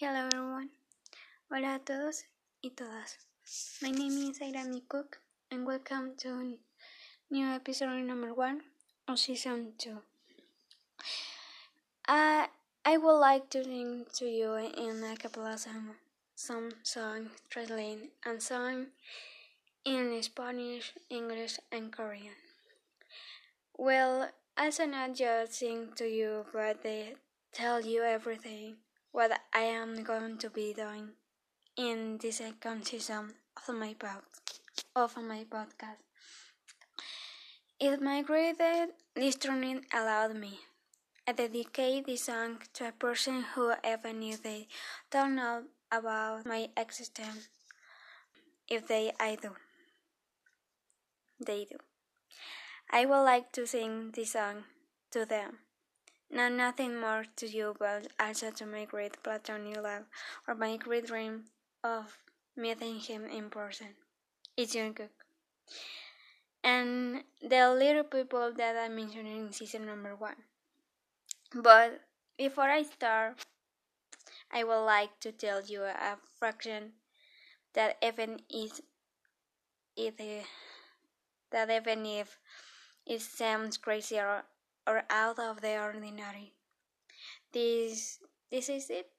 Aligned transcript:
Hello 0.00 0.24
everyone. 0.24 0.70
Hola 1.50 1.74
a 1.74 1.78
todos 1.80 2.24
y 2.62 2.70
todas. 2.70 3.18
My 3.82 3.90
name 3.90 4.30
is 4.30 4.38
Irami 4.40 4.88
Cook 4.88 5.20
and 5.50 5.66
welcome 5.66 6.16
to 6.16 6.56
new 7.30 7.46
episode 7.46 8.02
number 8.06 8.32
one 8.32 8.62
of 9.06 9.18
season 9.18 9.74
two. 9.76 9.98
I 12.08 12.48
I 12.86 12.96
would 12.96 13.18
like 13.20 13.50
to 13.50 13.64
sing 13.64 14.06
to 14.14 14.24
you 14.24 14.54
in 14.54 15.04
a 15.04 15.14
couple 15.14 15.44
of 15.44 15.60
some 15.60 15.96
some 16.34 16.70
song 16.82 17.28
translated 17.50 18.08
and 18.24 18.42
song 18.42 18.86
in 19.84 20.22
Spanish, 20.22 20.94
English 21.10 21.58
and 21.70 21.92
Korean. 21.92 22.40
Well, 23.76 24.30
I 24.56 24.70
shall 24.70 24.88
not 24.88 25.16
just 25.16 25.52
sing 25.52 25.92
to 25.96 26.08
you 26.08 26.46
but 26.50 26.82
the 26.82 27.16
tell 27.52 27.84
you 27.84 28.02
everything 28.02 28.76
what 29.10 29.30
I 29.52 29.60
am 29.60 30.02
going 30.04 30.38
to 30.38 30.48
be 30.48 30.72
doing 30.72 31.10
in 31.76 32.16
the 32.16 32.30
second 32.30 32.86
season 32.86 33.34
of 33.56 33.74
my 33.74 33.92
pod 33.92 34.22
of 34.96 35.16
my 35.18 35.44
podcast. 35.44 36.00
If 37.78 38.00
my 38.00 38.22
great 38.22 38.56
listening 39.14 39.84
allowed 39.92 40.34
me, 40.34 40.60
I 41.28 41.32
dedicate 41.32 42.06
this 42.06 42.24
song 42.24 42.58
to 42.72 42.88
a 42.88 42.92
person 42.92 43.44
who 43.54 43.74
ever 43.84 44.14
knew 44.14 44.36
they 44.38 44.68
don't 45.10 45.34
know 45.34 45.64
about 45.90 46.46
my 46.46 46.70
existence, 46.74 47.48
if 48.66 48.88
they 48.88 49.12
I 49.20 49.36
do. 49.36 49.50
They 51.38 51.66
do. 51.70 51.76
I 52.90 53.04
would 53.04 53.24
like 53.24 53.52
to 53.52 53.66
sing 53.66 54.12
this 54.14 54.32
song 54.32 54.64
to 55.10 55.26
them. 55.26 55.58
No, 56.32 56.48
nothing 56.48 56.98
more 56.98 57.26
to 57.36 57.46
you, 57.46 57.76
but 57.78 58.08
also 58.18 58.50
to 58.50 58.66
my 58.66 58.86
great 58.86 59.22
platonic 59.22 59.76
love 59.80 60.06
or 60.48 60.56
my 60.56 60.76
great 60.76 61.06
dream 61.06 61.44
of 61.84 62.18
meeting 62.56 62.98
him 62.98 63.24
in 63.26 63.50
person. 63.50 63.94
It's 64.56 64.74
Jungkook. 64.74 65.10
And 66.64 67.22
the 67.40 67.70
little 67.72 68.02
people 68.02 68.52
that 68.54 68.76
I 68.76 68.88
mentioned 68.88 69.28
in 69.28 69.52
season 69.52 69.86
number 69.86 70.16
one. 70.16 70.36
But 71.54 72.00
before 72.36 72.68
I 72.68 72.82
start, 72.82 73.46
I 74.52 74.62
would 74.62 74.84
like 74.84 75.18
to 75.20 75.32
tell 75.32 75.62
you 75.62 75.82
a 75.82 76.16
fraction 76.38 76.92
that 77.74 77.96
even 78.02 78.42
is 78.50 78.82
it 79.96 80.46
that 81.50 81.70
even 81.70 82.06
if 82.06 82.38
it 83.06 83.20
sounds 83.20 83.76
crazy 83.76 84.18
or 84.18 84.44
or 84.86 85.02
out 85.10 85.38
of 85.38 85.60
the 85.60 85.80
ordinary. 85.80 86.54
This 87.52 88.18
this 88.50 88.68
is 88.68 88.90
it. 88.90 89.10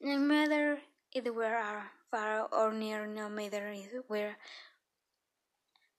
No 0.00 0.18
matter 0.18 0.78
if 1.12 1.24
we 1.24 1.44
are 1.44 1.90
far 2.10 2.48
or 2.52 2.72
near, 2.72 3.06
no 3.06 3.28
matter 3.28 3.68
if 3.70 3.92
we 4.08 4.26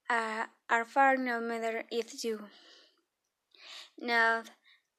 uh, 0.09 0.45
are 0.69 0.85
far, 0.85 1.17
no 1.17 1.39
matter 1.39 1.83
if 1.91 2.23
you 2.23 2.47
know 3.97 4.43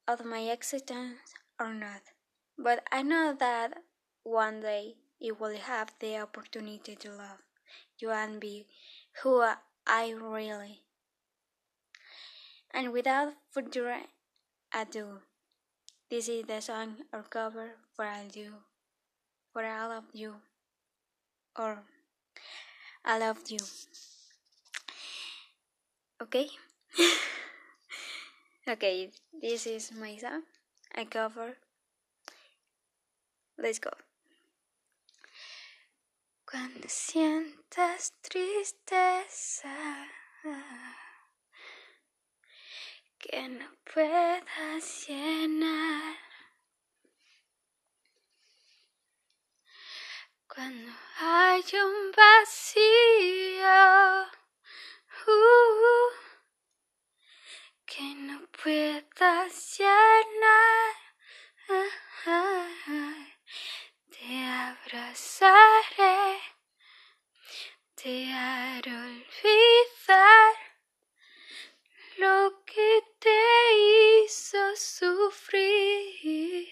of 0.07 0.25
my 0.25 0.39
existence 0.39 1.33
or 1.59 1.73
not. 1.73 2.01
But 2.57 2.83
I 2.91 3.03
know 3.03 3.35
that 3.39 3.73
one 4.23 4.61
day 4.61 4.95
you 5.19 5.35
will 5.35 5.57
have 5.57 5.93
the 5.99 6.17
opportunity 6.17 6.95
to 6.95 7.09
love 7.09 7.39
you 7.99 8.11
and 8.11 8.39
be 8.39 8.67
who 9.21 9.43
I 9.87 10.11
really 10.11 10.82
and 12.73 12.91
without 12.91 13.33
further 13.51 14.01
ado, 14.73 15.21
this 16.09 16.27
is 16.27 16.45
the 16.45 16.61
song 16.61 17.05
or 17.13 17.23
cover 17.23 17.77
for 17.95 18.05
all 18.05 18.25
you, 18.33 18.53
for 19.53 19.63
all 19.65 19.91
of 19.91 20.05
you, 20.13 20.35
or 21.57 21.83
I 23.05 23.19
love 23.19 23.39
you. 23.47 23.59
Okay? 26.21 26.49
okay, 28.67 29.11
this 29.41 29.67
is 29.67 29.91
my 29.91 30.17
song. 30.17 30.43
I 30.95 31.05
cover. 31.05 31.57
Let's 33.57 33.79
go. 33.79 33.91
Cuando 36.45 36.87
sientas 36.87 38.13
tristeza 38.21 39.73
puedas 43.93 45.07
llenar. 45.07 46.17
Cuando 50.47 50.91
hay 51.19 51.63
un 51.73 52.11
vacío 52.11 53.63
uh, 55.27 56.09
que 57.85 58.15
no 58.15 58.47
puedas 58.63 59.77
llenar, 59.77 60.52
sufrir. 75.33 76.67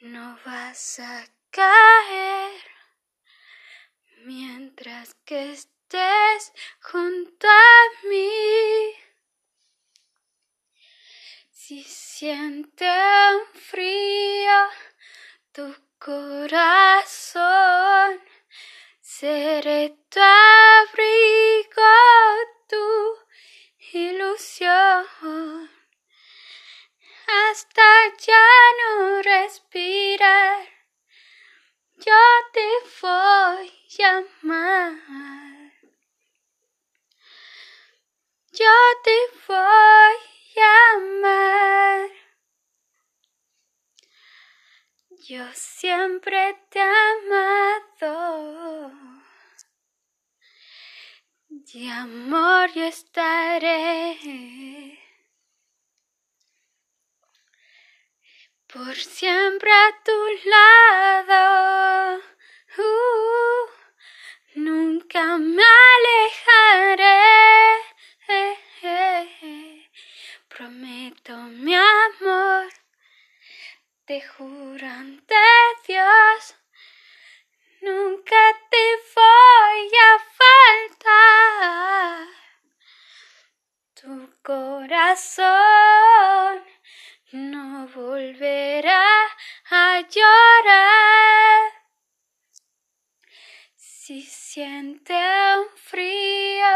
No 0.00 0.38
vas 0.44 0.98
a 1.00 1.26
caer 1.50 2.60
mientras 4.24 5.14
que 5.24 5.52
estés 5.52 6.52
junto 6.80 7.48
a 7.48 8.08
mí. 8.08 8.94
Si 11.50 11.82
siente 11.84 12.84
un 12.84 13.46
frío 13.60 14.68
tu 15.52 15.74
corazón, 15.98 17.40
seré 19.00 19.96
tu 20.08 20.20
abrigo 20.20 21.38
voy 33.98 34.04
a 34.04 34.18
amar. 34.18 35.72
Yo 38.52 38.66
te 39.04 39.16
voy 39.46 40.16
a 40.62 40.92
amar. 40.96 42.10
Yo 45.26 45.44
siempre 45.52 46.56
te 46.70 46.78
he 46.78 46.82
amado. 46.82 48.92
De 51.48 51.90
amor 51.90 52.72
yo 52.74 52.84
estaré. 52.84 54.18
Por 58.66 58.94
siempre 58.94 59.70
a 59.72 60.02
tu 60.04 60.12
lado. 60.50 62.22
Uh, 62.76 63.77
nunca 65.08 65.38
me 65.38 65.62
alejaré. 65.94 67.24
Prometo 70.48 71.36
mi 71.36 71.74
amor. 71.74 72.68
Te 74.04 74.20
juro 74.20 74.86
ante 74.86 75.34
Dios. 75.86 76.56
Nunca 77.80 78.36
te 78.70 78.96
voy 79.14 79.90
a 80.08 80.18
faltar. 80.98 82.26
Tu 83.94 84.30
corazón 84.42 85.46
no 87.32 87.88
volverá 87.88 89.06
a 89.70 90.00
llorar. 90.00 91.78
Siente 94.58 95.14
un 95.56 95.68
frío 95.76 96.72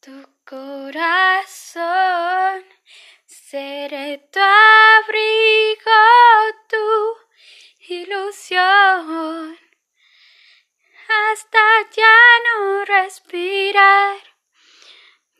tu 0.00 0.16
corazón, 0.44 1.72
seré 3.24 4.18
tu 4.30 4.38
abrigo, 4.38 6.02
tu 6.68 6.86
ilusión 7.88 9.58
hasta 11.08 11.64
ya 11.96 12.18
no 12.46 12.84
respirar. 12.84 14.18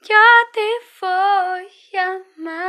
Yo 0.00 0.24
te 0.54 0.68
voy 0.98 1.68
a 1.98 2.06
amar. 2.38 2.59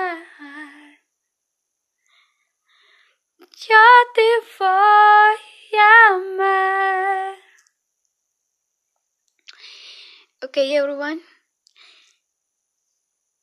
Ok, 10.44 10.58
everyone. 10.58 11.22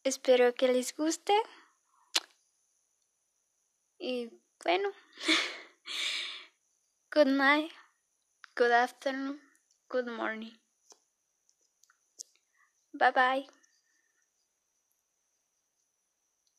Espero 0.03 0.53
que 0.53 0.67
les 0.67 0.97
guste. 0.97 1.33
Y 4.01 4.31
bueno. 4.65 4.91
good 7.13 7.29
night. 7.29 7.71
Good 8.57 8.73
afternoon. 8.73 9.41
Good 9.89 10.09
morning. 10.09 10.59
Bye 12.93 13.13
bye. 13.13 13.58